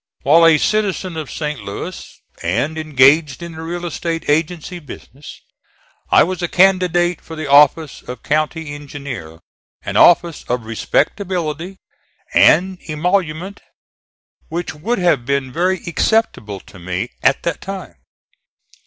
While 0.23 0.47
a 0.47 0.57
citizen 0.57 1.15
of 1.15 1.29
St. 1.29 1.63
Louis 1.63 2.23
and 2.41 2.75
engaged 2.75 3.43
in 3.43 3.51
the 3.51 3.61
real 3.61 3.85
estate 3.85 4.27
agency 4.27 4.79
business, 4.79 5.41
I 6.09 6.23
was 6.23 6.41
a 6.41 6.47
candidate 6.47 7.21
for 7.21 7.35
the 7.35 7.45
office 7.45 8.01
of 8.01 8.23
county 8.23 8.73
engineer, 8.73 9.37
an 9.83 9.97
office 9.97 10.43
of 10.49 10.65
respectability 10.65 11.77
and 12.33 12.79
emolument 12.89 13.59
which 14.49 14.73
would 14.73 14.97
have 14.97 15.23
been 15.23 15.53
very 15.53 15.79
acceptable 15.85 16.59
to 16.61 16.79
me 16.79 17.09
at 17.21 17.43
that 17.43 17.61
time. 17.61 17.93